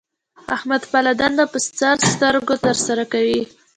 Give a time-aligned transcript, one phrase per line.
[0.55, 3.41] احمد خپله دنده په سر سترګو تر سره کوي.